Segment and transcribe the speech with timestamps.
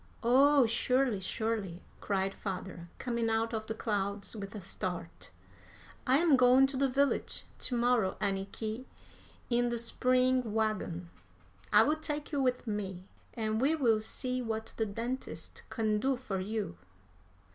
[0.23, 5.29] "Oh, surely, surely!" cried father, coming out of the clouds with a start.
[6.07, 8.85] "I am going to the village to morrow, Anniky,
[9.51, 11.11] in the spring wagon.
[11.71, 16.15] I will take you with me, and we will see what the dentist can do
[16.15, 16.77] for you."